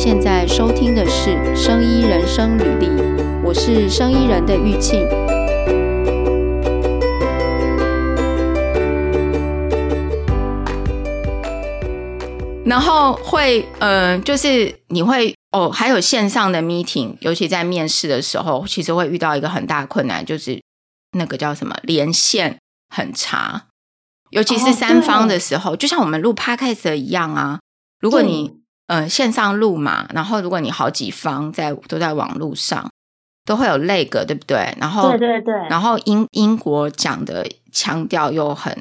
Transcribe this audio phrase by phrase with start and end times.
[0.00, 2.86] 现在收听的是《生医人生履历》，
[3.42, 5.04] 我是生医人的玉庆。
[12.64, 20.62] 然后会，嗯、呃，就是你会哦，还有线上的 meeting，尤其在面试的时候，其实会遇到一个很大的困难，就是
[21.18, 22.60] 那个叫什么连线
[22.94, 23.64] 很差，
[24.30, 27.58] 尤其是三方的时候，哦、就像我们录 podcast 一样啊，
[27.98, 28.60] 如果你。
[28.88, 32.90] 嗯、呃，线上录嘛，然后如果你好几方在都在网络上，
[33.44, 34.74] 都会有 lag，对不对？
[34.78, 38.76] 然后对对对，然后英英国讲的腔调又很，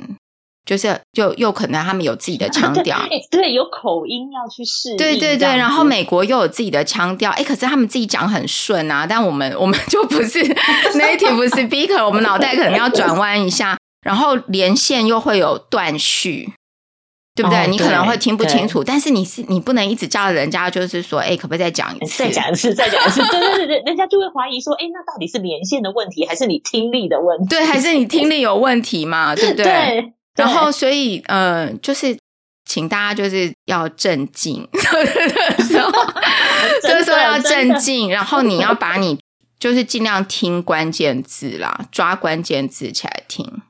[0.65, 5.47] 就是就又可能他们有自己的 腔调，对，对，有口音要去适应，对对对。
[5.47, 10.39] 然后美国又有自己的腔调，哎，可是他们自己讲很顺啊，但我们我们就不是
[10.95, 16.53] native speaker，我们脑袋可能要转弯一下，然后连线又会有断续。
[17.37, 17.59] 对不对？
[17.59, 22.23] 哦、你可能会听不清楚，但是你是你不能一直叫人家，就是说，哎，可不可以再讲一次？
[22.23, 23.21] 再讲一次，再讲一次。
[23.29, 27.45] 对对对，人家就会怀疑说，哎，那到底是连线的问题，还是你听力的问题？
[27.47, 29.35] 对，还是你听力有问题嘛？
[29.35, 29.63] 对不对？
[29.63, 30.13] 对。
[30.35, 32.17] 然后，所以，呃，就是
[32.65, 35.63] 请大家就是要镇静，对对对，
[36.81, 39.19] 所以说要镇静，然后你要把你
[39.59, 43.61] 就是尽量听关键字啦，抓关键字起来听。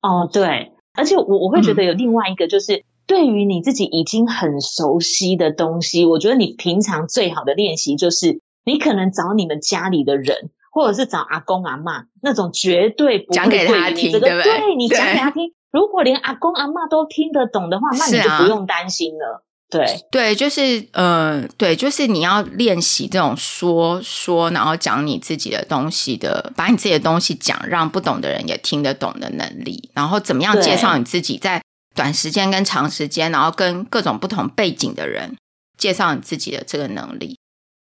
[0.00, 0.72] 哦，对。
[0.96, 14.42] 而且我我会觉得有另外一个，就是对于你自己已经很熟悉的东西，我觉得你平常最好的练习就是，你可能找你们家里的人，或者是找阿公阿嬷那种绝对不会讲给他听，对不对？
[14.42, 19.44] 对，你讲给他听，如果连阿公阿嬷都听得懂的话，那你就不用担心了。
[19.68, 29.90] 对对，就是呃，对，就是你要练习这种说说，然后讲你自己的东西的，把你自己的东西讲，让不懂的人也听得懂的能力。
[29.92, 31.60] 然后怎么样介绍你自己，在
[31.96, 35.36] 短时间跟长时间，然后跟各种不同背景的人
[35.76, 37.36] 介绍你自己的这个能力。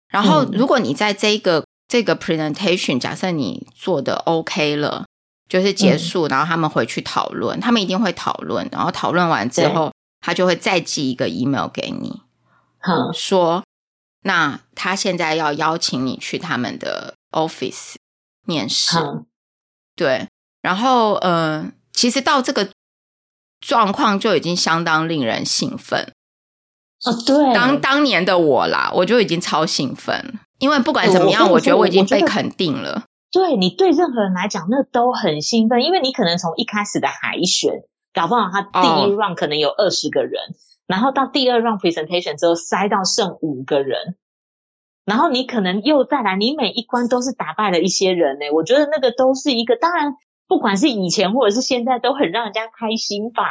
[0.09, 5.05] 然后，如果你在这个、嗯、这个 presentation，假设你做的 OK 了，
[5.49, 9.91] 就是结束，然后他们回去讨论，他们一定会讨论，然后讨论完之后。
[10.26, 12.20] 他就会再寄一个 email 给你，
[12.81, 13.62] 嗯，说，
[14.25, 17.94] 那他现在要邀请你去他们的 office
[18.44, 19.25] 面试，嗯，
[19.94, 20.26] 对，
[20.60, 22.70] 然后呃，其实到这个
[23.60, 26.12] 状况就已经相当令人兴奋，
[27.04, 33.04] 哦，对，当当年的我啦，我就已经超兴奋，因为不管怎么样，我，我觉得我已经被肯定了。
[33.31, 37.84] 对，你对任何人来讲，那都很兴奋，因为你可能从一开始的海选。
[38.16, 40.56] 搞不好他第一 round 可能有二十个人，oh.
[40.87, 44.16] 然后到第二 round presentation 之后筛到剩五个人，
[45.04, 48.47] 然后你可能又再来，你每一关都是打败了一些人呢。
[48.55, 50.15] 我觉得那个都是一个，当然
[50.49, 53.44] 不管是以前或者是现在，都很让人家开心吧。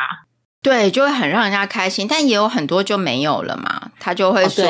[0.63, 3.91] 对，就会很让人家开心，但也有很多就没有了嘛。
[3.99, 4.65] 他就会说，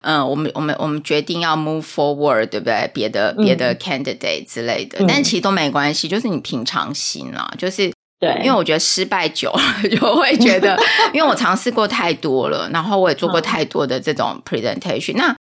[0.00, 2.90] 嗯、oh, 呃，我们我们我们决定要 move forward，对不对？
[2.94, 7.92] 别的别的 candidate 之类的，嗯、但其实都没关系，就是你平常心啦，就是。
[8.20, 10.78] 对，因为我觉得失败久了 就会觉得，
[11.12, 15.34] 因为我尝试过太多了，然后我也做过太多的这种 presentation，那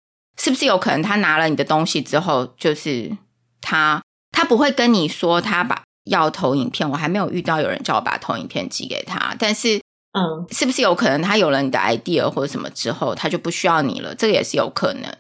[0.42, 3.16] 是不是有可能他拿了你的东西之后，就是
[3.62, 9.80] 他他不会跟你说他把要投影片，我还没有遇到有人叫我把投影片寄给他，但是
[10.14, 14.16] 嗯，是不是有可能他有了你的 idea 或者什么之后，他就不需要你了？
[14.16, 15.16] 这个也是有可能，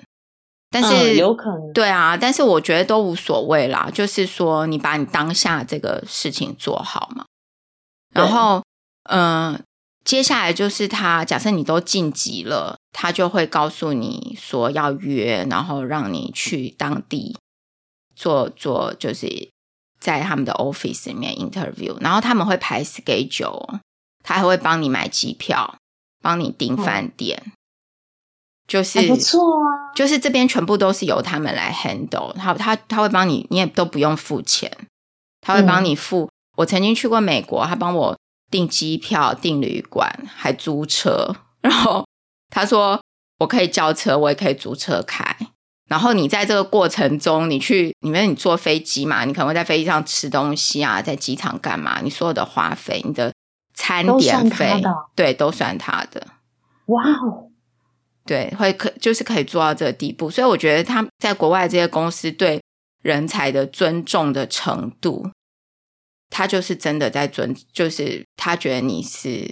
[0.72, 1.72] 但是有可能。
[1.74, 7.26] 对啊，但是我觉得都无所谓啦，就是说你把你当下这个事情做好嘛。
[8.14, 8.62] 然后，
[9.04, 9.62] 嗯、呃，
[10.04, 17.38] 接下来就是他，假设你都晋级了，他就会告诉你说要约，然后让你去当地
[18.16, 19.50] 做做，就是
[20.00, 23.80] 在他们的 office 里面 interview，然后他们会排 schedule，
[24.24, 25.78] 他还会帮你买机票，
[26.22, 27.52] 帮你订饭店，嗯、
[28.68, 34.70] 就是不错啊，就是这边全部都是由他们来 handle，他他他会帮你，你也都不用付钱，
[35.40, 36.30] 他会帮你付。
[36.62, 38.18] 嗯我曾经去过美国，他帮我
[38.52, 41.36] 订机票、订旅馆，还租车。
[41.62, 42.06] 然后
[42.50, 43.02] 他说
[43.40, 45.36] 我可以叫车，我也可以租车开。
[45.90, 52.00] 然后你在这个过程中，你去，因为你坐飞机嘛，你可能会在飞机上吃东西啊，在机场干嘛？
[52.02, 53.34] 你所有的花费、你的
[53.74, 54.82] 餐点费，
[55.16, 56.28] 对，都算他的。
[56.86, 57.50] 哇哦，
[58.26, 60.30] 对，会可就是可以做到这个地步。
[60.30, 62.62] 所以我觉得他在国外这些公司对
[63.02, 65.30] 人才的尊重的程度。
[66.32, 69.48] 他就是真的在尊，就是他觉得你是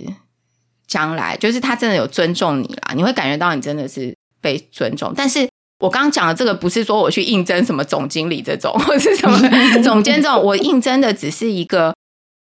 [0.87, 5.13] 将来，就是他真的有尊重你啦，你会感觉到你真的是被尊重。
[5.15, 5.47] 但是
[5.79, 9.37] 我刚刚讲的这个不是说我去应征什么总经理这种，或是什么
[9.83, 11.93] 总监这种，我应征的只是一个，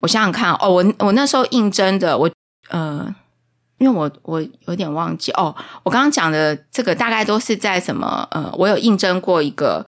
[0.03, 2.31] 我想想看哦，我我那时候应征的，我
[2.69, 3.15] 呃，
[3.79, 8.29] 因为我我有点忘记哦，我刚刚讲的这个大概都是在什么？
[8.31, 9.85] 呃，我有应征过一个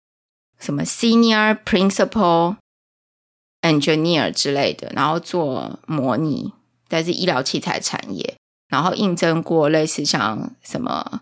[0.61, 2.57] 什么 Senior Principal
[3.63, 6.53] Engineer 之类的，然后做模拟，
[6.89, 8.35] 但是医疗器材产业，
[8.69, 11.21] 然后应征过类似像什么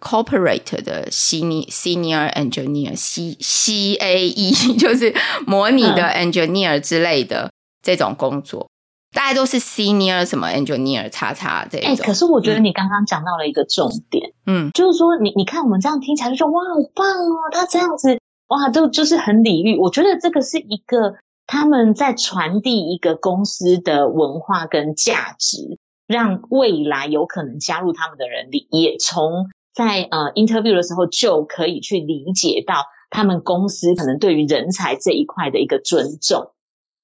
[0.00, 5.14] Corporate 的 Senior Senior Engineer C C A E， 就是
[5.46, 7.50] 模拟的 Engineer 之类的
[7.82, 8.66] 这种工作。
[9.14, 11.86] 大概都是 senior 什么 engineer 叉叉这种。
[11.86, 18.18] 哎、欸，可是我觉得你刚刚讲到了一个重点，嗯，就是说你你看我们这样听起来就说哇好棒哦，他这样子
[18.48, 19.76] 哇都就是很礼遇。
[19.76, 21.16] 我觉得这个是一个
[21.52, 36.52] 他们在传递一个公司的文化跟价值，让未来有可能加入他们的人里也从在呃 interview 的时候就可以去理解到他们公司可能对于人才这一块的一个尊重。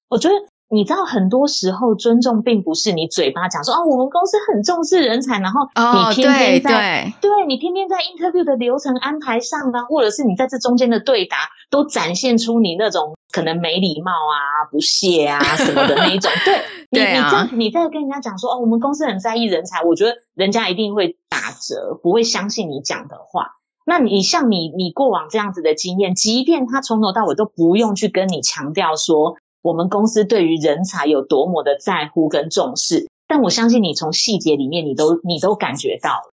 [0.09, 0.35] 我觉得。
[0.71, 11.37] 你知道，很多时候尊重并不是你嘴巴讲说哦，我们公司很重视人才，然后你天天在、哦、对，你天天在 interview 的流程安排上呢，或者是你在这中间的对答，
[11.71, 16.31] 都展现出你那种可能没礼貌啊、不屑啊什么的那一种。
[16.45, 23.57] 对，你对、啊、你这样你在跟人家讲说哦，我们公司很在意人才，我觉得人家一定会打折，不会相信你讲的话。
[23.85, 29.37] 那你像你你过往这样子的经验，即便他从头到尾都不用去跟你强调说。
[29.61, 36.31] 我们公司对于人才有多么的在乎跟重视，但我相信你从细节里面，你都你都感觉到了，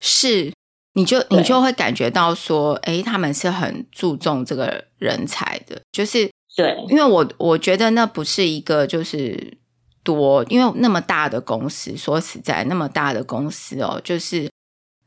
[0.00, 0.54] 是，
[0.96, 9.56] 你就你就会感觉到说，哎，他们是很注重这个人才的，就是对，因为我我觉得那不是一个就是
[10.02, 14.50] 多，因为那么大的公司，说实在，那么大的公司哦，就是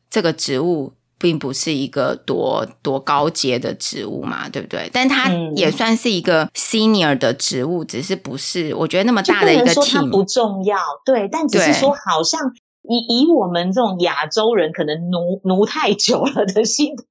[0.10, 0.94] 这个职务。
[1.22, 4.90] 并不是一个多多高阶的职务嘛，对不对？
[4.94, 11.28] 但它也算是一个 senior 的职务，嗯、只是不是我觉得那么大的一个 team 不重要，对。
[11.30, 12.40] 但只是说，好像
[12.90, 17.04] 以以我们这种亚洲人可能奴奴太久了的心态，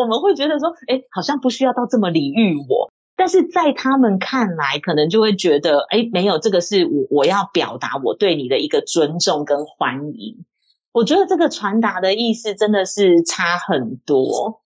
[0.00, 2.90] 我们会觉得说，哎，好像不需要到这么礼遇我。
[3.16, 10.44] 但是在他们看来，可能就会觉得，哎，没有，这个是我我要表达我对你的一个尊重跟欢迎。
[10.92, 14.62] 我觉得这个传达的意思真的是差很多。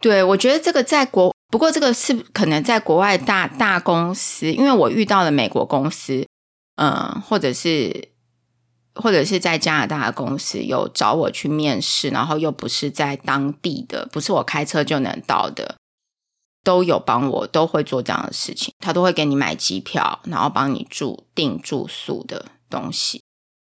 [0.00, 6.26] 对，我觉得这个在国，不过这个是可能在国外大大公司，因为我遇到了美国公司，
[6.76, 8.10] 嗯，或者是
[8.96, 15.76] 或者是在加拿大的公司有找我去面试，然后又不是在当地的，不是我开车就能到的，
[16.64, 23.22] 都有帮我，都会做这样的事情，他都会给你买机票，然后帮你住订住宿的东西。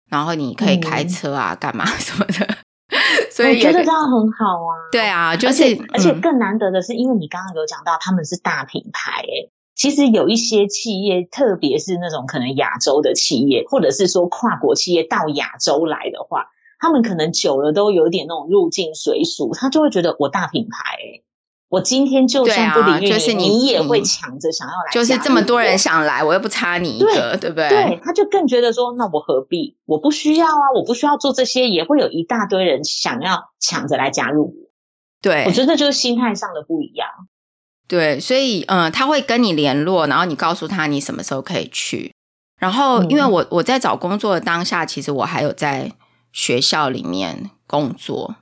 [0.09, 2.59] 然后你可以开车啊，干嘛什么的，
[3.33, 4.87] 所以我觉得这样很好啊。
[4.93, 16.47] 对啊，就是而且，而且更难得的是，因为你刚刚有讲到他们是大品牌，诶其实有一些企业，特别是那种可能亚洲的企业，或者是说跨国企业到亚洲来的话，
[16.81, 21.23] 他们可能久了都有点那种入境随俗，他就会觉得我大品牌，诶
[21.69, 24.93] 我今天就算不礼遇你，就是你，你也会抢着想要来。
[24.93, 27.69] 就是这么多人想来，我又不差你一个，对，对不对？
[27.69, 29.77] 对，他就更觉得说，那我何必？
[29.85, 34.71] 我不需要啊，我不需要做这些，也会有一大堆人想要抢着来加入我。
[35.21, 37.09] 对，我觉得就是心态上的不一样。
[37.89, 42.13] 对，所以嗯，他会跟你联络，然后你告诉他你什么时候可以去。
[42.59, 45.93] 然后，因为我我在找工作的当下，其实我还有在
[46.33, 48.37] 学校里面工作。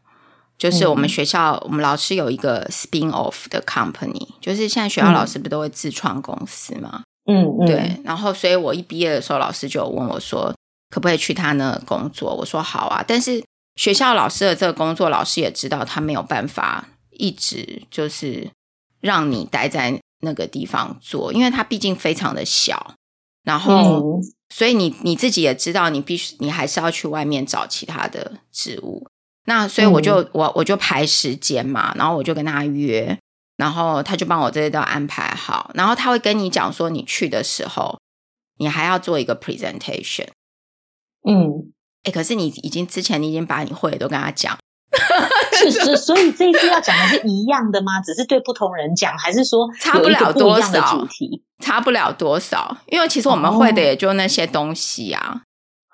[0.57, 7.03] 就是我们学校，嗯、我们老师有一个 spin off 的 company，就是现在学校老师不都会自创公司吗？
[7.27, 8.01] 嗯嗯，对。
[8.05, 10.55] 然后，所以我一毕业的时候，老师就有问我说，
[10.91, 12.33] 可不可以去他那工作？
[12.33, 13.05] 我说好啊。
[13.07, 13.43] 但是
[13.75, 18.49] 学校老师的这个工作，老师也知道他没有办法一直就是
[19.05, 22.95] 让你待在那个地方做，因为它毕竟非常的小。
[23.43, 29.07] 然后，嗯、所以你你自己也知道，你必须你还是要去外面找其他的职务。
[29.45, 33.19] 那所以我就、嗯、我我就排时间嘛，然后我就跟他约，
[33.59, 38.01] 然后他就帮我这些都安排好，然后他会跟你讲说，你去的时候，
[38.57, 40.29] 你还要做一个 presentation。
[41.29, 41.71] 嗯，
[42.05, 44.59] 哎，可是你已经之前你已经把你会的都跟他讲，
[45.59, 48.01] 是是，所以这一次要讲的是一样的吗？
[48.01, 51.07] 只是对不同人讲，还是说差不了多少？
[51.63, 55.43] 差不了多少，因为其实我们会的也就那些东西啊，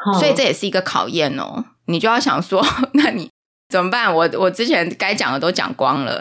[0.04, 1.64] 哦、所以这也是一个考验哦。
[1.86, 2.64] 你就要想说，
[2.94, 3.28] 那你。
[3.70, 4.12] 怎么办？
[4.12, 6.20] 我我之前该讲的都讲光了，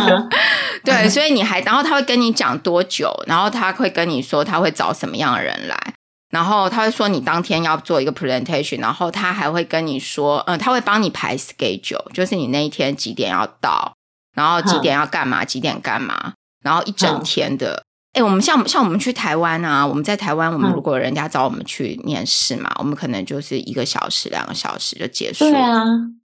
[0.84, 5.94] 对，所以你还，然后他会跟你讲多久，然后他会跟你说他会找什么样的人来，
[6.30, 13.94] 然后他会说你当天要做一个 presentation，然后他还会跟你说，嗯，他会帮你排 schedule，就是你那一天几点要到，
[14.34, 17.82] 然后几点要干嘛，几点干嘛，然后一整天的，
[18.12, 25.50] 哎，我们像像我们去台湾啊，我们在台湾，我们如果人家找我们去面试嘛，嗯、我们可能就是一个小时、两个小时就结束。
[25.50, 25.82] 对啊，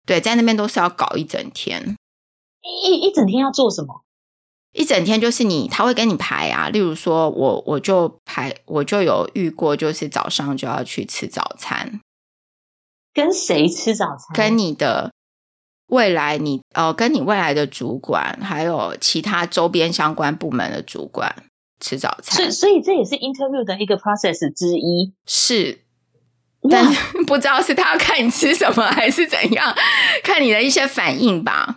[0.07, 1.97] 对，在那边都是要搞一整天。
[2.85, 4.03] 一一整天要做什么？
[4.77, 6.69] 一整天就是你，他会跟你排啊。
[6.69, 12.01] 例如说我我就排，我就有遇过，就是早上就要去吃早餐。
[13.13, 14.35] 跟谁吃早餐？
[14.37, 15.11] 跟你的。
[15.89, 21.33] 未来你呃，跟你未来的主管，还有其他周边相关部门的主管
[21.79, 25.15] 吃早餐，所以所以这也是 interview 的一个 process 之一。
[25.27, 25.85] 是，
[26.69, 26.85] 但
[27.29, 29.73] 不知道是他要看你吃什么还是怎样，
[30.25, 31.77] 看你的一些反应吧。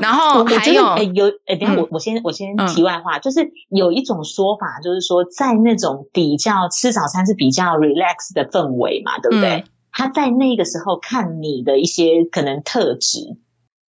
[0.00, 9.50] 然后还有，有哎，等下我我先我先题外话，嗯、就是有一种说法，就是说在那种比较吃早餐是比较 relax 的氛围嘛，对不对？
[9.56, 13.36] 嗯、他在那个时候看你的一些可能特质。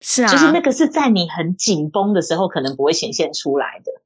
[0.02, 4.02] 是啊，就是那个是在你很紧绷的时候，可能不会显现出来的。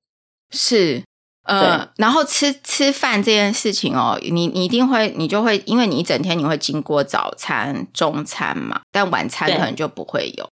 [0.51, 1.03] 是，
[1.43, 10.47] 呃，然后吃吃饭这件事情哦，你你一定会，你就会，因为你一整天你会经过早餐、中餐嘛，但晚餐可能就不会有。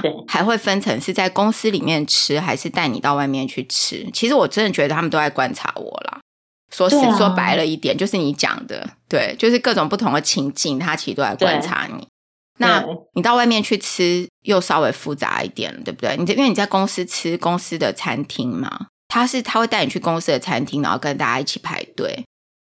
[0.00, 4.08] 对那还会分成是在公司里面吃，还是带你到外面去吃？
[4.12, 6.20] 其实我真的觉得他们都在观察我啦。
[6.70, 12.06] 说实、啊、说白了一点，就是你讲的，对，就是各种不同的情境，他其实都在观察你。
[12.58, 12.84] 那
[13.14, 16.16] 你到外面去吃又稍微复杂一点，对不对？
[16.16, 22.24] 你因为你在公司吃公司的餐厅嘛，他是他会带你去公司的餐厅，然后跟大家一起排队，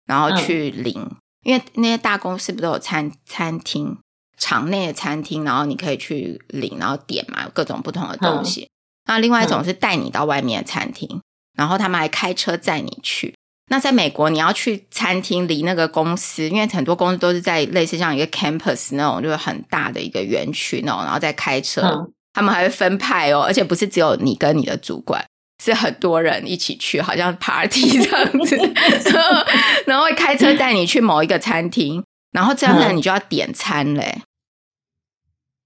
[0.07, 0.95] 然后去领。
[0.97, 3.99] 嗯、因为那些大公司不都有餐餐厅，
[4.41, 8.63] 场内的餐厅，然后你可以去领，然后点嘛，有各种不同的东西。
[8.63, 8.69] 嗯、
[9.07, 11.21] 那另外一种是带你到外面的餐厅，
[11.57, 13.35] 然后他们还开车载你去。
[13.73, 25.25] 那在美国，你要去餐厅，离那个公司，因为很多公司都是在类似像一个 campus 那种，就是很大的一个园区那种，然后再开车，嗯、他们还会分派哦，而且不是只有你跟你的主管，
[25.63, 29.47] 是很多人一起去，好像 party 这样子，然后，
[29.87, 34.23] 然后会开车带你去某一个餐厅，然后这样子你就要点餐嘞。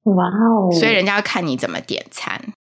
[0.04, 0.70] 哇哦！
[0.72, 2.52] 所以人家要看你怎么点餐，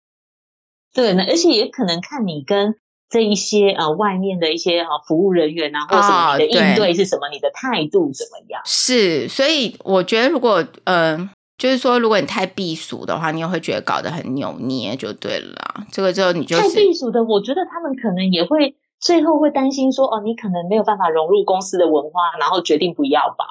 [0.93, 2.75] 对，那而且也可能看你跟。
[3.09, 7.27] 这一些呃，外面的一些呃服务人员啊，或者你的应对是什么？
[7.27, 8.59] 哦、你的态度怎么样？
[8.65, 15.85] 是，所以我觉得，如果嗯、呃，就是说，如果你太避俗的话，你也会觉得搞得很扭捏，就对了。
[15.91, 23.45] 这个之后你就太避俗的，我觉得他们可能也会最后会担心说，哦，你可能没有办法融入公司的文化，然后决定不要吧？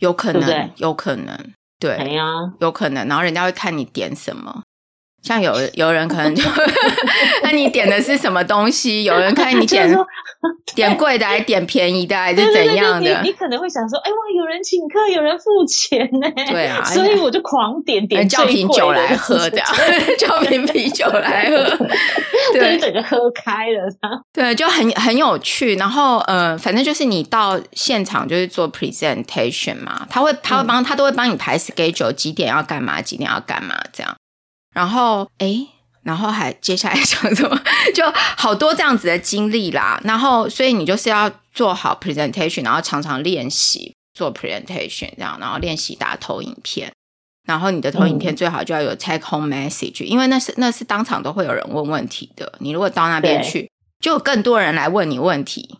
[0.00, 1.34] 有可能，对对有可能，
[1.80, 2.24] 对，哎呀，
[2.60, 4.62] 有可能，然后人家会看你点什么。
[5.24, 6.42] 像有有人可能就，
[7.42, 9.04] 那你点的是什么东西？
[9.04, 9.90] 有人看你点
[10.74, 13.22] 点贵的，还是点便宜的，还是怎样的？
[13.22, 16.30] 你可能会想说，哎哇，有人请客，有人付钱呢。
[16.50, 19.62] 对啊，所以我就狂点点叫瓶酒来喝的，
[20.18, 21.86] 叫瓶啤酒来 喝，
[22.52, 24.20] 对，整个喝开了。
[24.30, 25.76] 对，就很很有趣。
[25.76, 34.14] 然后呃，反正就是你到现场就是做 presentation 嘛，他会他会帮他都会帮你排 schedule，几点要干嘛，几点要干嘛这样。
[34.74, 35.66] 然后，诶，
[36.02, 37.58] 然后还接下来讲什么？
[37.94, 38.04] 就
[38.36, 39.98] 好多这样子的经历啦。
[40.04, 46.92] 然后，所以你就是要做好 presentation，然后常常练习做 presentation，这样，然后练习打投影片。
[47.46, 52.50] 然后你的投影片最好就要有 take home message，、嗯、因为那是那是当场都会有人问问题的。
[52.58, 55.78] 你如果到那边去，就有更多人来问你问题，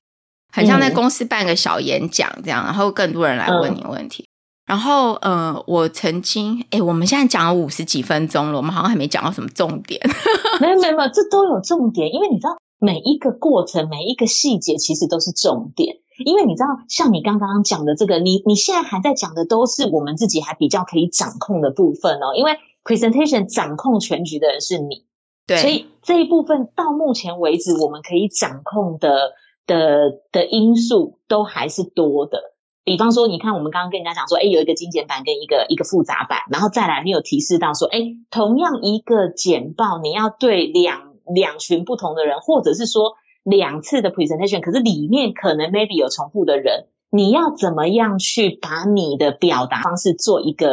[0.52, 4.23] 很像在公司办个小演讲这样，然后更多人来问你问题。
[4.66, 10.00] 嗯然后，呃，我曾经，哎，我们现在讲了五十几分钟了，我们好像还没讲到什么重点。
[10.58, 15.98] 没有，没有，没有，这都有重点，因为你知道，每一个过程，每一个细节，其实都是重点。
[16.24, 22.34] 因为你知道，像你刚刚讲的这个，你你现在还在讲的，都是我们自己还比较可以掌控的部分哦。
[22.34, 25.04] 因为 presentation 掌控全局的人是你，
[25.46, 29.32] 对，所以这一部分到目前为止，我们可以掌控的
[29.66, 32.53] 的的因素都还是多的。
[32.84, 37.98] 比方说，你看我们刚刚跟人家讲说，哎，有一个精简版跟一个一个复杂版，然后再来，你有提示到说，哎，
[38.30, 50.68] 同样一个简报，你要对两两群不同的人，或者是说两次的 presentation，可是里面可能 maybe 有重复的人，你要怎么样去把你的表达方式做一个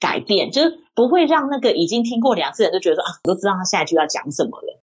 [0.00, 4.80] 改变，就是不会让那个已经听过两次的人都觉得说啊，我都知道他下一句要讲什么了。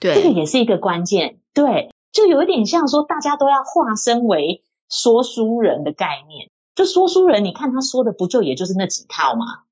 [0.00, 1.38] 对，这个也是一个关键。
[1.54, 4.64] 对，就有一点像说，大家都要化身为。
[4.92, 9.64] 说书人的概念，就说书人，你看他说的不就也就是那几套吗？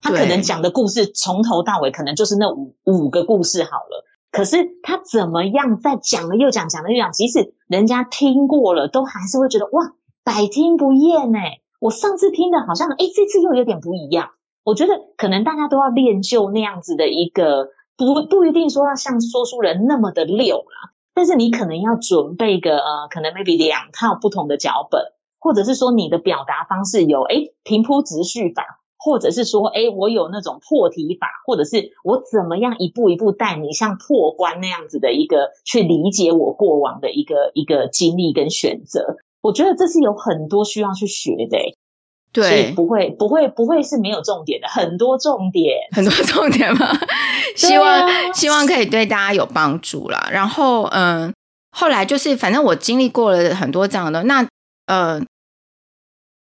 [0.00, 4.06] 他可能讲的故事从头到尾可能就是那五五个故事好了。
[4.30, 11.60] 可是他怎么样在讲了又讲，讲了又讲，即使人家听过了，都还是会觉得哇，百听不厌哎！
[11.80, 14.30] 我上次听的好像哎，这次又有点不一样。
[14.62, 25.02] 我觉得可能大家都要练就那样子的一个不不一定说要像说书人那么的溜啦，但是你可能要准备个呃，可能 maybe 两套不同的脚本，
[25.40, 41.58] 或者是说你的表达方式有诶平铺直叙法，或者是说诶我有那种破题法，或者是我怎么样一步一步带你像破关那样子的一个去理解我过往的一个一个经历跟选择，我觉得这是有很多需要去学的。
[42.30, 46.86] 对，不会，不会，不会是没有重点的，很多重点，很多重点吗？
[47.56, 50.28] 希望、啊、希望可以对大家有帮助啦。
[50.30, 51.32] 然后，嗯，
[51.70, 54.22] 后来就是，反正我经历过了很多这样的。
[54.24, 54.46] 那，
[54.86, 55.20] 呃，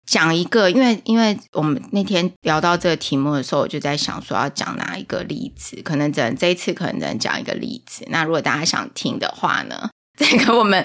[0.06, 8.04] 讲一个，因为因为我们那天聊到这个题目的时候，我就在想说要讲哪一个例子，可能只能这一次可能只能讲一个例子。
[8.08, 10.84] 那如果大家想听的话呢，再给我们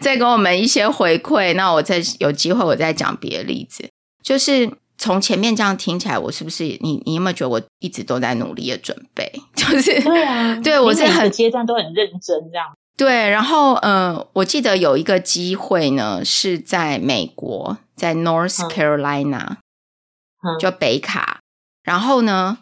[0.00, 3.88] 再给我们一些回馈，那我再有机会我再讲别的例子。
[4.26, 4.68] 就是
[4.98, 7.00] 从前面这样听起来，我是不是你？
[7.06, 9.30] 你有没有觉得我一直都在努力的准备？
[9.54, 12.66] 就是对啊，对我是很阶段都很认真这样。
[12.96, 19.58] 对，然后嗯、呃，我记得有一个机会呢，是在美国，在 North Carolina，
[20.42, 21.38] 嗯，就北卡。
[21.84, 22.58] 然后呢，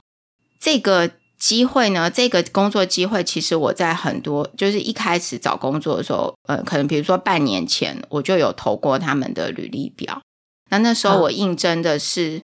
[0.60, 10.20] 这个机会呢，这个工作机会，其实我在很多就是一开始找工作的时候，呃，可能比如说半年前，我就有投过他们的履历表。
[10.74, 12.42] 那那时候我应征的是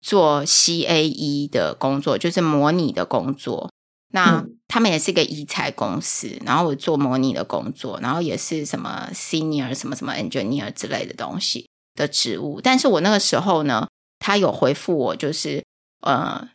[0.00, 3.70] 做 CAE 的工作，就是模拟的工作。
[4.10, 12.58] 那他们也是一个医材公司，然后我做模拟的工作，然后也是什么 Senior 什么什么 Engineer 之类的东西的职务。
[12.62, 13.86] 但是我那个时候呢，
[14.18, 15.62] 他有回复我，就是
[16.00, 16.48] 呃，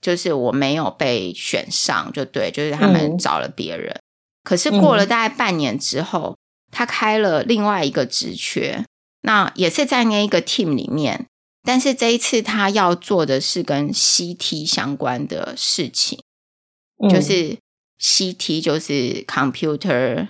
[0.00, 3.96] 就是我没有被选上，就对，就是他们找了别人。
[4.42, 6.36] 可是过了大概半年之后，
[6.72, 8.84] 他开了另外一个职缺。
[9.26, 11.26] 那也是在那一个 team 里面，
[11.64, 16.20] 但是这一次他要做的是跟 CT 相关的事情，
[17.02, 17.58] 嗯、就是
[18.00, 20.28] CT 就是 computer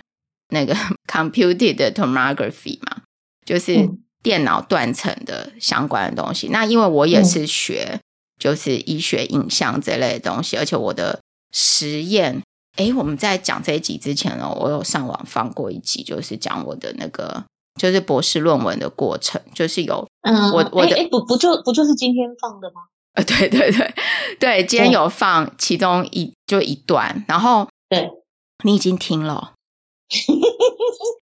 [0.49, 0.73] 那个
[1.07, 3.03] computed tomography 嘛，
[3.45, 3.87] 就是
[4.23, 6.47] 电脑断层的相关的东西。
[6.47, 7.99] 嗯、那因为我也是学
[8.39, 11.21] 就是医学影像这类的东西，而且我的
[11.53, 12.41] 实验，
[12.77, 17.45] 诶，我们在讲这一集之前呢，我有上网放过一集，就是讲我的那个。
[17.77, 22.81] 就是博士论文的过程，就是有嗯，我我的哎不不就不就是今天放的吗？
[23.15, 23.93] 呃，对对对
[24.39, 28.09] 对，今天有放其中一就一段，然后对，
[28.63, 29.53] 你已经听了，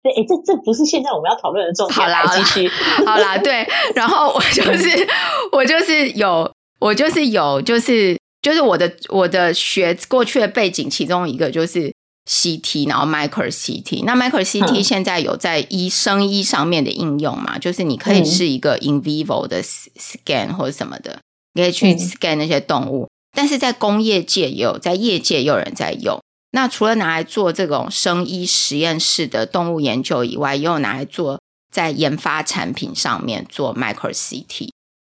[0.02, 2.68] 对，哎，这这不是现在我们要讨论的重点，好啦，继续，
[3.04, 5.08] 好啦，对， 然后我就是
[5.52, 11.92] 我就是有我就是有就是就是我的我的学过去的背景，其中一个就是。
[12.26, 17.56] CT，然后 Micro CT，那 Micro CT 现在有在医生医上面的应用嘛？
[17.56, 21.20] 嗯、就是你可以是一个 in vivo 的 scan 或者什么的，
[21.52, 23.04] 你可以去 scan 那些动物。
[23.04, 26.18] 嗯、但是在工业界也有，在业界也有人在用。
[26.52, 34.70] 那除了拿来做这种生医实验室的动物研究以外，也有拿来做在研发产品上面做 Micro CT。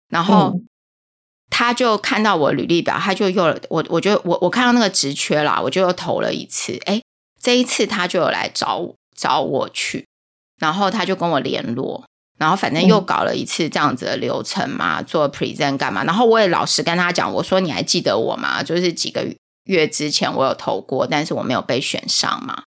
[0.08, 0.60] 然后。
[1.48, 6.76] 嗯他就看到我履历表，他就又我，我就我我看到那个职缺啦，我就又投了一次。
[6.84, 7.00] 哎，
[7.40, 10.06] 这一次他就有来找我找我去，
[10.58, 12.04] 然后他就跟我联络，
[12.36, 16.02] 然后反正又搞了一次这样子的流程嘛，做 present 干嘛？
[16.04, 18.62] 然后我也老实跟他讲，我说你还记得我吗？
[18.62, 19.24] 就是几个
[19.64, 22.64] 月之前我有投过，但是我没有被选上嘛。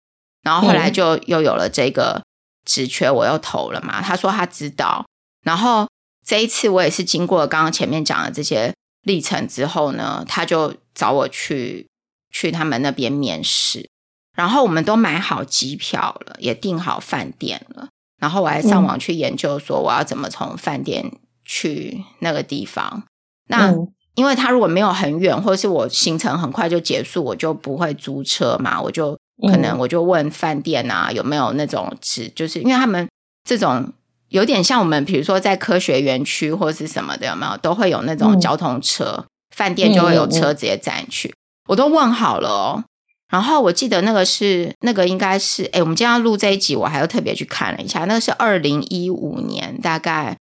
[0.42, 2.22] 然后后来就又有了这个
[2.66, 4.02] 职缺，我又投了嘛。
[4.02, 5.06] 他说他知道，
[5.44, 5.86] 然后。
[6.24, 11.86] 这一次我也是经过了刚刚前面讲的这些历程之后呢，他就找我去
[12.30, 13.86] 去他们那边面试，
[14.34, 21.12] 然后我们都买好机票了，也订好饭店了，然后我还上网去研究说我要怎么从饭店
[21.44, 23.04] 去那个地方。
[23.48, 23.74] 那
[24.14, 29.18] 因为他如果没有很远，或者是我行程很快就结束，我就不会租车嘛，我就
[29.50, 33.06] 可能我就问饭店啊有没有那种只就是因为他们
[33.46, 33.92] 这种。
[34.34, 41.32] 有点像我们，比如说在科学园区或是什么的，有没有都会有那种交通车，饭店就会有车直接载你去。
[41.68, 42.84] 我都问好了哦。
[43.28, 50.36] 然后我记得那个是那个应该是，哎，我们今天要录这一集，我还要特别去看了一下，那个是二零一五年大概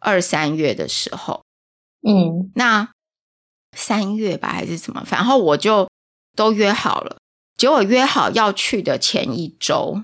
[0.00, 1.44] 二三月的时候，
[2.04, 2.88] 嗯，那
[3.76, 5.88] 三月吧还是什么，反正我就
[6.34, 7.18] 都约好了。
[7.56, 10.02] 结果约好要去的前一周，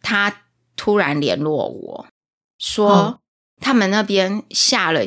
[0.00, 0.42] 他。
[0.76, 2.06] 突然联络我
[2.58, 3.20] 说，
[3.60, 5.04] 他们那边下了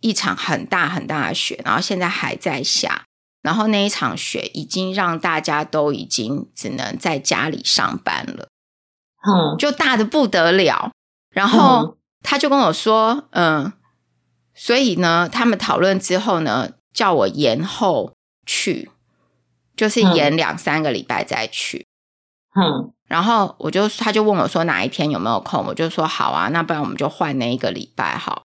[0.00, 3.06] 一场很大很大的雪，然后现在还在下，
[3.42, 8.48] 然后那一场雪已经让大家都已经只能在家里上班了，
[9.26, 10.92] 嗯，就大的不得了。
[11.30, 13.72] 然后他就跟我说，嗯，
[14.54, 18.90] 所以呢，他们讨论之后呢，叫我延后去。
[19.76, 21.86] 就是延两三个礼拜再去。
[22.58, 28.44] 嗯，然后我就他就问我说哪一天有没有空，我就说好啊，那不然我们就换那一个礼拜好，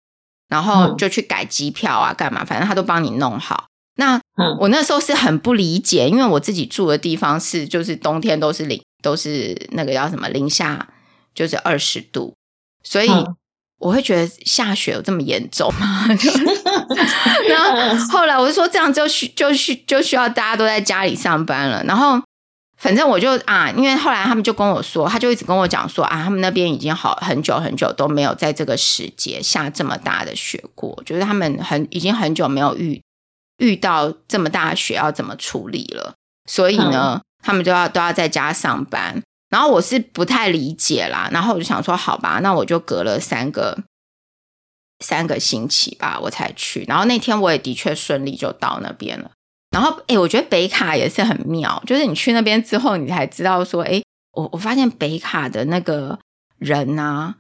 [0.49, 2.45] 然后就去改机票啊，干嘛？
[2.45, 3.66] 反正他都帮你弄好。
[3.97, 4.21] 那
[4.61, 10.87] 我那时候是很不理解，因为我自己住的地方是就是冬天都是零，都是那个叫什么零下，
[11.35, 12.35] 就是二十度，
[12.85, 13.11] 所以
[13.79, 16.07] 我会觉得下雪有这么严重吗？
[17.49, 22.23] 然后后来我就说这样就需就需就需要大家都在家里上班了，然后。
[22.76, 33.02] 反正我就啊，因为后来他们就跟我说，他就一直跟我讲说啊，他们那边已经好很久很久都没有在这个时节下这么大的雪过，就是他们很已经很久没有遇
[33.58, 36.14] 遇到这么大的雪要怎么处理了，
[36.50, 39.22] 所以呢，他们都要都要在家上班。
[39.48, 43.78] 然后我是不太理解啦，然后我就想说，好吧，那我就隔了三个
[44.98, 46.84] 三个星期吧，我才去。
[46.88, 49.30] 然后那天我也的确顺利就到那边了。
[49.76, 56.18] 然后，哎，我觉得北卡也是很妙，就是你去那边之后，你才知道说，哎，我我发现北卡的那个
[56.56, 57.34] 人啊，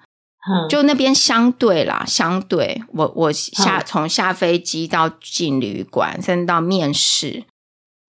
[0.46, 7.44] 嗯，就那边相对啦，相对我我下从下飞机到进旅馆，甚至到面试，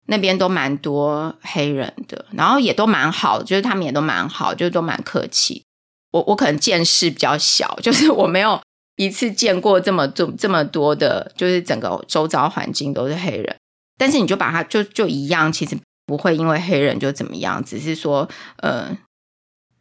[0.07, 5.63] 那边都蛮多黑人的，然后也都蛮好，就是他们也都蛮好，就是都蛮客气。
[6.11, 8.61] 我我可能见识比较小，就是我没有
[8.97, 13.55] 一次见过这么多这么多的，就是整个周遭环境都是黑人。
[13.97, 18.95] 但是你就把它就就一样，其实不会因为黑人就怎么样，只是说，呃，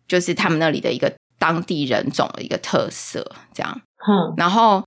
[0.08, 3.80] 就是他们那里的一个当地人种的一个特色这样。
[4.08, 4.82] 嗯，然后，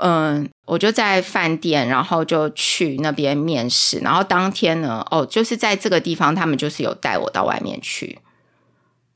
[0.00, 8.18] 嗯、呃，我就在饭店，然后就去那边面试，然后当天呢，哦，就是在这个地方，他们就是有带我到外面去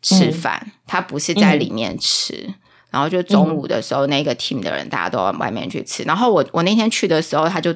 [0.01, 2.55] 吃饭，嗯、他不是在里面吃，嗯、
[2.91, 7.75] 然后就中午的时候，那个 team 的人大家都往外面去吃，然后我我那天去的时候，他就。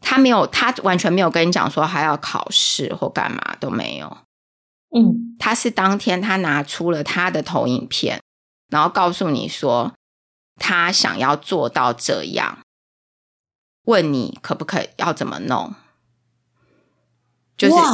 [0.00, 4.18] 他没有，他完全没有跟你讲说还要考试或干嘛都没有。
[4.94, 8.20] 嗯，他是当天他拿出了他的投影片，
[8.70, 9.92] 然后告诉你说
[10.56, 12.58] 他想要做到这样，
[13.84, 15.74] 问你可不可以，要怎么弄。
[17.56, 17.92] 就是哇，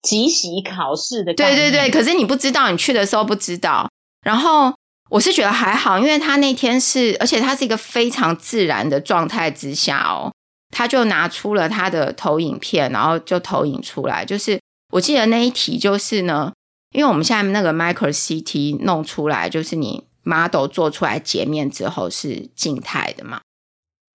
[0.00, 1.34] 即席考试的。
[1.34, 3.90] 对对对，可是你不知道，你去的时候不知道。
[4.24, 4.72] 然后
[5.10, 10.32] 我是觉得还好，因为他那天是，而且他是一个非常自然的状态之下哦。
[10.72, 14.24] 他就拿出了他的投影片，然后就投影出来。
[14.24, 14.58] 就是
[14.90, 16.52] 我记得那一题就是呢，
[16.92, 23.40] 因为我们现在那个 micro CT 弄出来，就是你 model 做出来截面之后是静态的嘛。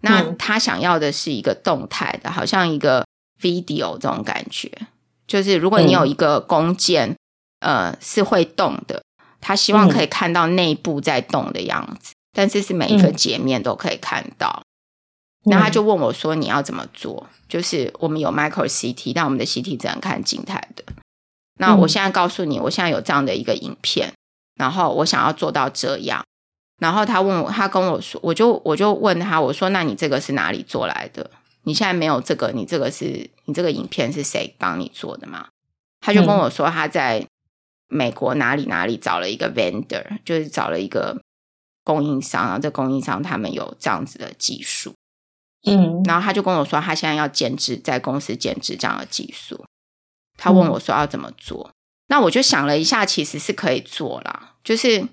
[0.02, 3.06] 那他想要的是一个动态的，好像一个
[3.42, 4.72] video 这种感觉。
[5.28, 7.16] 就是如果你有一个弓箭，
[7.60, 9.04] 呃，是会动的，
[9.42, 14.64] 他希望可以看到内部在动的样子，但是是每一个截面都可以看到。
[15.50, 17.28] 那他就问我说：“你要怎么做？
[17.48, 20.84] 就是我们有 micro CT，但我们的 CT 只能看静态的。
[21.60, 24.14] 那我现在告诉你，我现在有这样的一个影片，
[24.56, 26.24] 然后我想要做到这样。
[26.80, 31.32] 然后他问我，他跟我说，我就我就问他，我说：那你这个是哪里做来的？
[31.64, 35.48] 你现在没有这个，你这个是你这个影片是谁帮你做的吗？
[36.02, 37.26] 他就跟我说，他在
[37.88, 41.22] 美国哪里哪里找了一个 vendor，就是找了一个
[41.84, 44.94] 供应商，然后这供应商他们有这样子的技术。”
[45.66, 49.66] 嗯，然后他就跟我说，他现在要兼职在公司兼职这样的技术。
[50.38, 51.74] 他问我说要怎么做，嗯、
[52.08, 55.08] 那我就想了一下，其实是可以做啦，就是，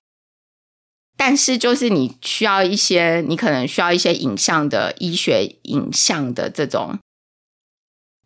[1.16, 6.98] 但是就是你需要一些，你可能需要一些影像的医学影像的这种，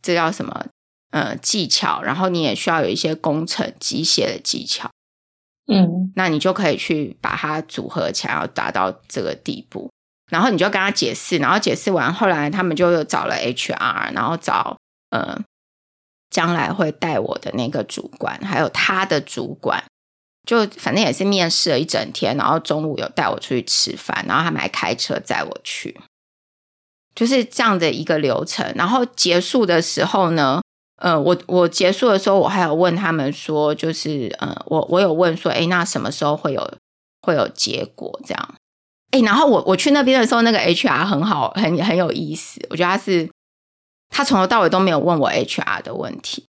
[0.03, 0.67] 这叫什么？
[1.11, 2.03] 呃，技巧。
[2.03, 4.91] 然后你也需要有一些工程机械的技巧。
[5.73, 9.91] 嗯，那你就可以去把它组合起来，要达到这个地步。
[10.29, 14.77] 然后你就跟他解释，然后解释完，后来他们就又找了 HR，然后找
[15.11, 15.39] 呃
[16.31, 19.83] 将来会带我的那个主管，还有他的主管，
[20.47, 25.99] 就反正也是面试了一整天，然后中午有带我出去吃饭，然后他们还开车载我去，
[27.15, 28.71] 就是这样的一个流程。
[28.75, 30.61] 然后结束的时候呢，
[30.97, 36.75] 呃，我我结束的时候，我还有问他们说，就是呃，我我有问说，哎，那什么时候会有
[37.23, 38.55] 会有结果这样？
[39.11, 42.61] 哎，然后我我去那边的时候，那个 HR 很好，很很有意思。
[42.71, 43.29] 我觉得他是
[44.11, 46.45] 他从头到尾都没有问我 HR 的问题。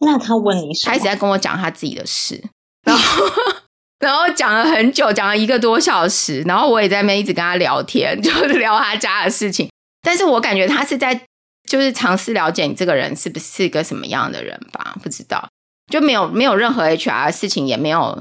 [0.00, 0.92] 那他问你什么？
[0.92, 2.42] 他一直在跟我讲他自己的事，
[2.84, 3.24] 然后
[4.00, 6.40] 然后讲了很久，讲了一个多小时。
[6.42, 9.70] 然后我也在那边一直跟他聊天， 就是聊他家的事情。
[10.02, 11.26] 但是我感觉他是在
[11.68, 14.96] 就是尝试了解你这个人是不是一个什么样的人吧？
[15.02, 15.48] 不知道，
[15.92, 18.20] 就没有没有任何 HR 的事情，也没有。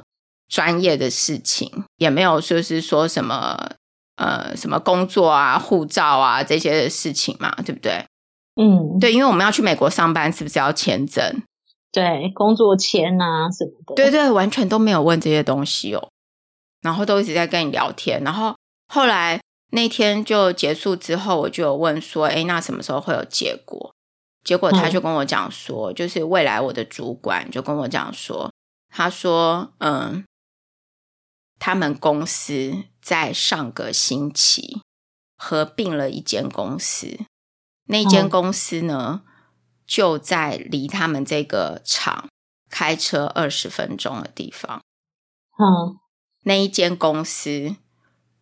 [0.49, 3.71] 专业的事情也没有，就是说什么
[4.17, 8.03] 呃什么工作啊、护照啊这些的事情嘛，对不对？
[8.55, 11.41] 嗯，对，因为我们要去美国上班，是不是要签证？
[11.91, 13.95] 对，工作签啊什么的。
[13.95, 16.09] 对对，完全都没有问这些东西哦。
[16.81, 18.55] 然后都一直在跟你聊天，然后
[18.87, 19.39] 后来
[19.71, 23.91] 那天就结束之后，我就有问说：“哎，那什么时候会有结果？”
[24.43, 28.49] 结果他就跟我讲说：“嗯、就是未来我的主管就跟我讲说，
[28.89, 30.23] 他说，嗯，
[31.59, 34.81] 他们公司在上个星期
[35.35, 37.19] 合并了一间公司，
[37.85, 39.31] 那间公司呢、嗯、
[39.85, 42.27] 就在离他们这个厂
[42.69, 44.81] 开车二十分钟的地方。”
[45.59, 45.99] 嗯。
[46.43, 47.75] 那一间公司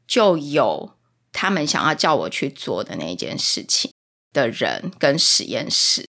[0.05, 0.95] 就有
[1.31, 3.91] 他们想要叫我去做的那一件事情
[4.31, 6.07] 的人跟实验室，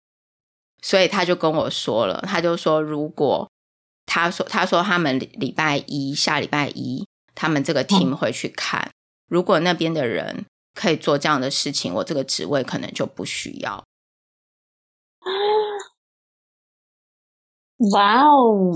[0.82, 3.52] 所以他就跟我说了，他就说如果
[4.14, 8.92] 他说他说他们礼拜一下礼拜一他们这个 team 会去看，
[9.28, 10.46] 如果那边的人
[10.76, 13.84] 可以做这样的事情，我这个职位可能就不需要。
[17.94, 18.72] 哇哦！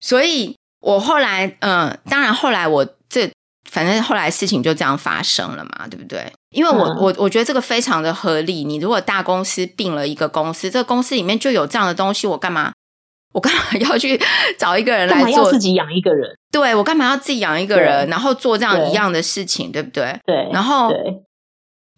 [0.00, 0.56] 所以。
[0.82, 3.30] 我后来，嗯，当然后来我这
[3.70, 6.32] 反正后来事情就这样发生了嘛，对不对？
[6.50, 8.64] 因为我、嗯、我我觉得这个非常的合理。
[8.64, 12.71] 你如果大公司并了一个公司，这个公司里面就有这样的东西，我干嘛
[13.32, 14.20] 我干嘛要去
[14.58, 15.50] 找一个人来做？
[15.50, 16.36] 自己养一个人？
[16.50, 20.20] 对，我干嘛要自己养一个人，然后做这样一样的事情，对，对不对？
[20.26, 20.48] 对。
[20.52, 20.90] 然后，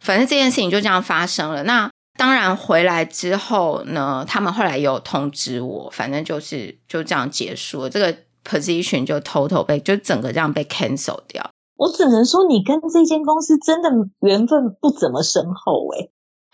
[0.01, 1.63] 反正这件事情就这样发生了。
[1.65, 8.15] 那当然回来之后呢，他们后来有通知我，反正就是就这样结束了这个。
[8.45, 11.43] position 就 total 被就整个这样被 cancel 掉。
[11.79, 13.89] 我只能说，你跟这间公司真的
[14.21, 16.11] 缘分不怎么深厚诶、欸、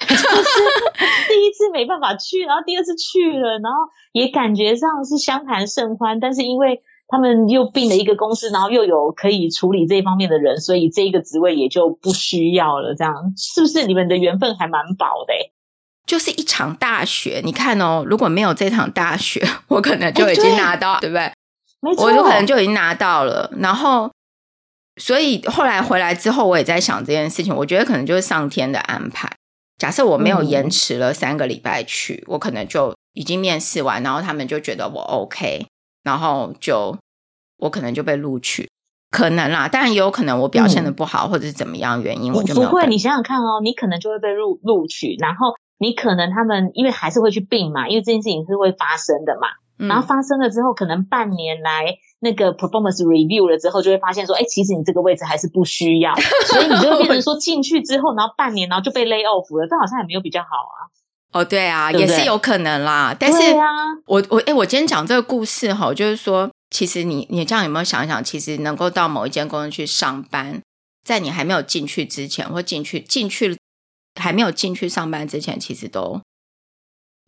[0.09, 0.23] 就 是
[1.29, 3.79] 第一次没办法去，然后第二次去了，然后
[4.13, 12.95] 也感觉上是相谈甚欢，但是因为他们又并了一个公司，然后又有可以处理这一方面的人，所以这一个职位也就不需要了。
[12.95, 15.53] 这样是不是你们的缘分还蛮薄的、欸？
[16.07, 21.33] 就是一场大雪，你看哦，如果没有这场大雪，我可能就已经拿到，欸、对，对不对？
[21.83, 24.11] 没错，我就可能就已经拿到了，然后，
[25.01, 27.55] 所以后来回来之后，我也在想这件事情。
[27.55, 29.31] 我觉得可能就是上天的安排。
[29.81, 35.67] 假设我没有延迟了三个礼拜去，嗯、我可能就已经面试完，然后他们就觉得我 OK，
[36.05, 36.99] 然后就
[37.57, 38.69] 我可能就被录取，
[39.11, 39.69] 可能啦。
[39.69, 42.55] 当然也有可能我表现的不好，嗯、或者是怎么样原因，我就。
[42.55, 49.49] 不会，你想想看哦，你可能就会被录录取，然后你可能他们因为还是会去并嘛，因为这件事情是会发生的嘛。
[49.89, 56.15] 然后发生了之后，可能半年来那个 performance review 了之后，就会发现说，哎，其实你这个位置还是不需要，
[56.47, 60.89] 所以你就会变成说进去之后，然后半年，然后就被 lay off 了，这好像也没有比较好啊。
[61.33, 63.17] 哦，对啊，对对也是有可能啦。
[63.19, 63.67] 但是我，啊、
[64.07, 70.61] 我我哎，我今天讲这个故事哈，就是说，其实你你这样有没有想一想，其实能够到某一间公司去上班，
[71.05, 73.57] 在你还没有进去之前，或进去进去
[74.21, 76.21] 还没有进去上班之前，其实都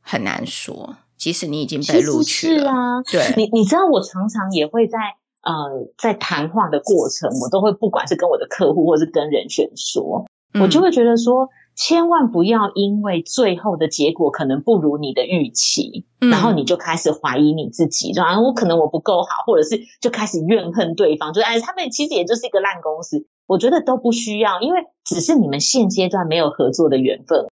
[0.03, 0.97] 很难说。
[1.23, 4.99] 即使你已经被录取了，是啊，对，你你知道，我常常也会在
[5.41, 27.47] 呃，在谈话的过程，我都会不管是跟我的客户，或是跟人选说，嗯、我就会觉得说，千万不要因为最后的结果可能不如你的预期，嗯、然后你就开始怀疑你自己，说啊，我可能我不够好，或者是就开始怨恨对方，就是哎，他们其实也就是一个烂公司，我觉得都不需要，因为只是你们现阶段没有合作的缘分。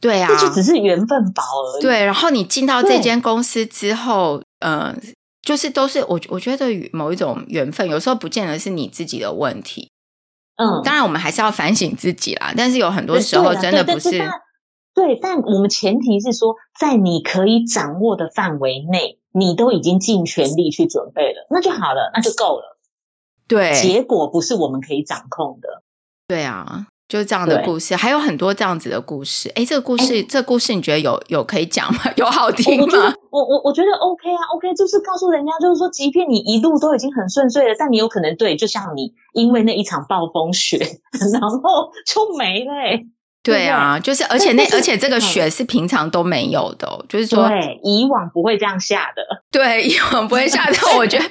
[0.00, 1.82] 对啊，这就只是缘分薄而已。
[1.82, 4.96] 对，然后你进到这间公司之后，嗯
[5.42, 9.90] 就是都是我我觉得某一种缘分，有时候不见得是你自己的问题。
[10.56, 12.52] 嗯，当然我们还是要反省自己啦。
[12.56, 14.10] 但是有很多时候真的不是。
[14.94, 22.78] 对，但我们前提是说，在你可以掌握的范围内，你都已经尽全力去准备了，那就好了，那就够了。
[23.46, 25.82] 对，结果不是我们可以掌控的。
[26.26, 26.88] 对啊。
[27.08, 29.50] 就是这样的故事，对还有很多这样子的故事。
[29.54, 32.00] 哎，这个故事，诶这个故事你觉得有有可以讲吗？
[32.16, 33.14] 有好听吗？
[33.30, 40.76] 我我我觉得 OK 啊，OK，就是告诉人家，就是说，即便你一路都已经很顺遂了，但你有可能对，就像你因为那一场暴风雪，
[41.32, 42.72] 然后就没了。
[43.48, 49.22] 对啊，就是而且那而且这个雪是平常都没有的，哦，就是说对，以往不会这样下的。
[49.50, 51.24] 对，以往不会下的， 我觉得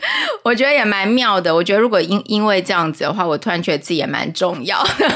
[0.43, 1.53] 我觉得也蛮妙的。
[1.53, 4.89] 我觉得如果因因为这样子的话，我突然觉得自己也蛮重要的。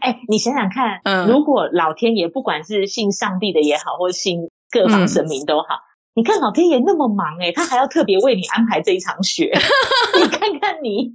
[0.00, 9.52] 哎，你想想看，嗯，如果老天爷不管是信上帝的也好，或信各方神明都好，嗯，你看老天爷那么忙，哎，他还要特别为你安排这一场雪，
[10.16, 11.12] 你看看你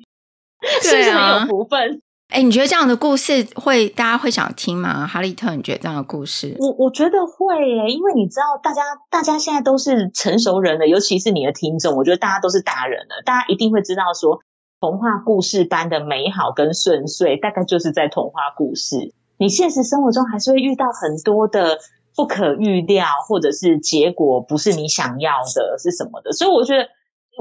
[0.81, 2.01] 是不是很有福分？
[2.31, 5.05] 哎，你觉得这样的故事会大家会想听吗？
[5.05, 6.55] 哈利特，你觉得这样的故事？
[6.59, 14.39] 我我觉得会耶，因为你知道，大家大家现在都是成熟人了，尤其是你的听众，我觉得大家都是大人了，大家一定会知道说，
[14.79, 21.79] 童话故事般的美好跟顺遂，大概就是在童话故事你现实生活中还是会遇到很多的
[22.15, 26.31] 不可预料，或者是结果不是你想要的，是什么的。
[26.31, 26.87] 所以我觉得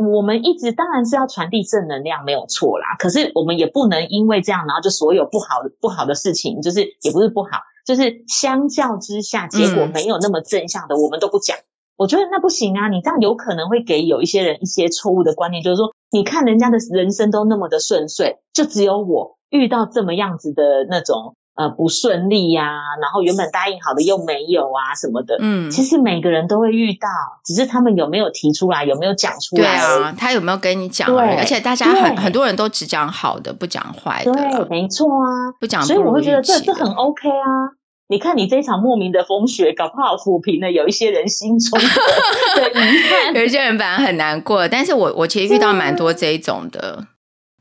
[0.09, 2.97] 我们一直当然是要传递正能量，没有错啦。
[2.99, 7.51] 可是我们也不能因为这样，然后就所有不好的不好的事情，就是也不是不好，
[7.87, 11.57] 就是相较之下结果没有那么正向的，我们都不讲。
[11.97, 12.89] 我觉得那不行啊！
[12.89, 25.37] 你这样有可能会给有一些人一些错误的观念，就是说，你看人家的人生都那么的顺遂，就只有我遇到这么样子的那种呃不顺利呀、啊，然后原本答应好的又没有啊什么的。
[25.41, 27.07] 嗯，其实每个人都会遇到，
[27.45, 29.63] 只是他们有没有提出来，有没有讲出来？
[29.63, 31.07] 对啊，他有没有跟你讲？
[31.13, 34.33] 对，而且大家很很多人都只讲好的，不讲坏的。
[34.33, 37.77] 对，没错啊，不讲，所以我会觉得这这很 OK 啊。
[38.09, 41.85] 你看，你这一场莫名的风雪，搞不好抚平了有一些人心中的
[42.75, 43.35] 遗憾。
[43.37, 47.07] 有一些人本来很难过，但是我我其实遇到蛮多这一种的，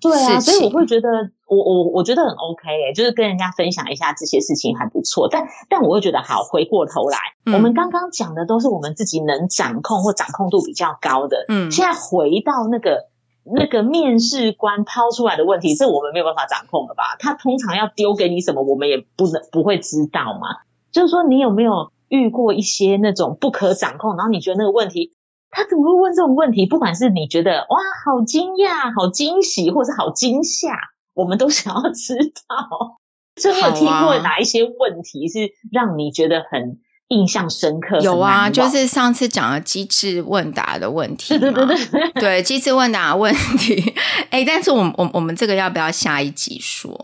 [0.02, 1.10] 对啊，所以我会觉得，
[1.48, 5.28] 我我我觉得很 OK 诶，就是跟人家分享一下这些事情还不错。
[5.30, 13.10] 但但我会觉得，好，回过头来，嗯、我们刚刚讲的都是我们自己能掌控或掌控度比较高的，嗯，现在回到那个。
[13.52, 17.16] 那个面试官抛出来的问题，这我们没有办法掌控了吧？
[17.18, 20.62] 他通常要丢给你什么，我们也不能不会知道嘛。
[20.92, 25.14] 就是说，你有没有遇过一些那种不可掌控，然后你觉得那个问题，
[25.50, 26.66] 他怎么会问这种问题？
[26.66, 30.76] 不管是你觉得哇，好惊讶、好惊喜，或是好惊吓，
[31.14, 32.16] 我们都想要知
[32.48, 32.98] 道。
[33.36, 36.80] 就你有听过哪一些问题是让你觉得很？
[37.12, 43.96] 印象深刻有啊，就是上次讲的机智问答的问题，对对对对，对机智问答的问题。
[44.30, 46.96] 哎，但是我们我我们这个要不要下一集说？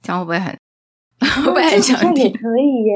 [0.00, 0.57] 这样会不会很会
[1.44, 2.24] 不会很想听？
[2.24, 2.94] 也可以耶，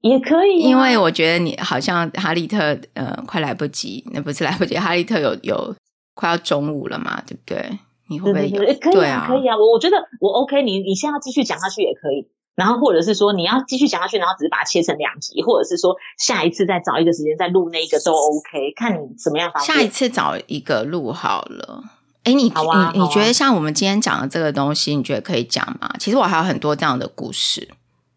[0.00, 0.60] 也可以。
[0.60, 5.74] 因为我觉得你好像哈利特，呃，快来不及，那不是来不及，哈利特有有
[6.14, 7.78] 快要中午了嘛，对不对？
[8.08, 8.58] 你会不会有？
[8.58, 9.56] 对对对，可以啊，可以啊。
[9.56, 12.28] 我我觉得我 OK，你你现在要继续讲下去也可以。
[12.54, 19.76] 然后或者是说你要继续讲下去，然后只是把它切成两集，或者是说下一次再找一个时间再录那一个都 OK，看你怎么样方便。
[19.76, 21.82] 下一次找一个录好了。
[22.24, 25.94] 哎，你你你觉得像我们今天讲的这个东西，你觉得可以讲吗？
[25.98, 27.68] 其实我还有很多这样的故事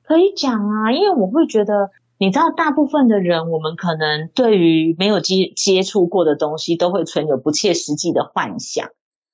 [0.03, 8.87] 可以讲啊，因为我会觉得，你知道，大部分的人，我们可能对于没有接接触过的东西，都会存有不切实际的幻想，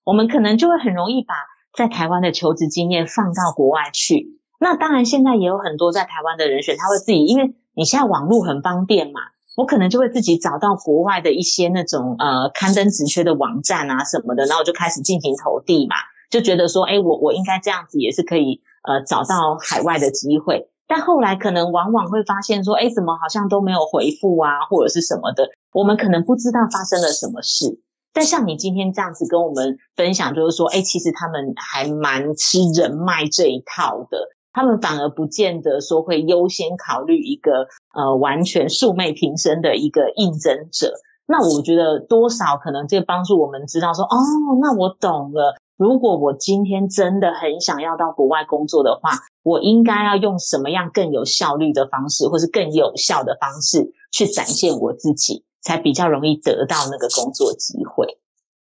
[0.04, 1.36] 我们可能就会很容易把
[1.78, 4.40] 在台湾的求职经验放到国外去。
[4.60, 9.22] 那当然，现在也有很多在台湾的人选，他会自己，因为你现在网络很方便嘛，
[9.56, 15.96] 我可能就会自己找到国外的一些那种呃刊登职缺的网站啊什么的，然后就开始进行投递嘛，
[16.30, 20.70] 就觉得说，哎，我我应该这样子也是可以呃找到海外的机会。
[20.86, 27.80] 但后来可能往往会发现说，哎，怎么好像都没有回复啊，或者是什么的，我们可能不知道发生了什么事。
[28.12, 34.30] 但像你今天这样子跟我们分享，就是说，哎，其实他们还蛮吃人脉这一套的。
[34.54, 40.94] 他们反而不见得说会优先考虑一个呃完全素昧平生的一个应征者。
[41.26, 44.16] 那我觉得多少可能这个帮助我们知道说，哦，
[44.62, 45.56] 那我懂了。
[45.78, 49.12] 如果我今天真的很想要到国外工作的话，
[49.42, 58.20] 我应该要用什么样更有效率的方式，或是更有效的方式去展现我自己，才比较容易得到那个工作机会。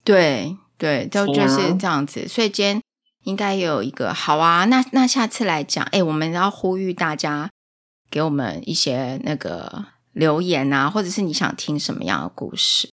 [0.02, 2.26] 对对，就就是这样子。
[2.26, 2.82] 所以今天。
[3.24, 7.50] 应该有一个好啊，那那下次来讲，哎，我们要呼吁大家
[8.10, 12.88] 给我们一些那个留言啊，或者是你想听什么样的故事？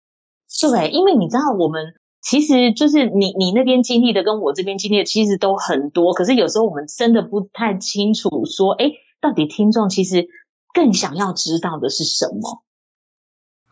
[0.60, 10.28] 对，因为你知道，我们其实就是你你那边经历的跟我这边经历的其实都很多，可是有时候我们真的不太清楚说，哎，到底听众其实
[10.72, 12.62] 更想要知道的是什么？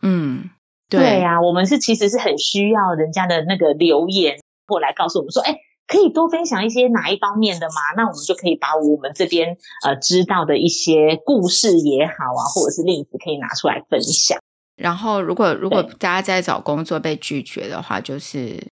[0.01, 0.49] 嗯，
[0.89, 5.57] 对，对呀，我们是其实是很需要人家的那个留言过来告诉我们说，哎。
[5.91, 7.73] 可以多分享一些哪一方面的吗？
[7.97, 14.39] 那我们就可以把我们这边呃知道的一些故事也好啊，或者是例子可以拿出来分享。
[14.77, 18.69] 然后，如果如果大家在找工作被拒绝的话，就是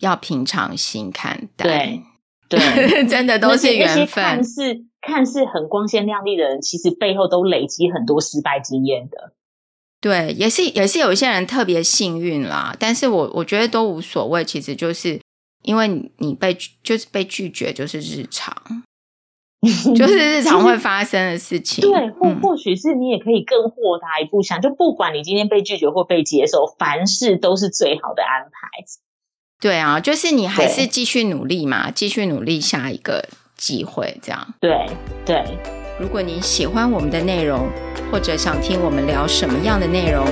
[0.00, 1.64] 要平常心看待。
[2.48, 4.24] 对对， 真的都是缘分。
[4.24, 9.32] 看似看似很光鲜亮丽的人，其实背后都累积很多失败经验的。
[10.00, 15.20] 对，也是也是有一些人特别幸运啦，但是我我觉得都无所谓，其实就是。
[15.66, 18.54] 因为你被就是被拒绝，就是日常，
[19.94, 21.82] 就是日常会发生的事情。
[21.90, 28.50] 对，或或许是你也可以更豁达一步想，就不管你今天被拒绝或被接受，凡事都是最好的安排。
[29.60, 34.54] 对啊，就是你还是继续努力嘛，继续努力，下一个机会这样。
[34.60, 34.86] 对
[35.24, 35.42] 对，
[35.98, 37.68] 如果你喜欢我们的内容，
[38.12, 40.26] 或者想听我们聊什么样的内容，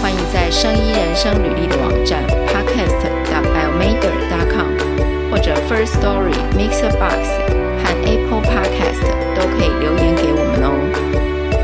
[0.00, 4.39] 欢迎在生医人生履历的网站 podcast.biomader.com。
[5.70, 7.28] First Story、Mixer Box
[7.78, 9.04] 和 Apple Podcast
[9.36, 11.59] 都可以留言给我们哦。